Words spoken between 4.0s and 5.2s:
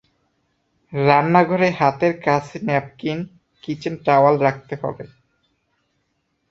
Towel রাখতে হবে।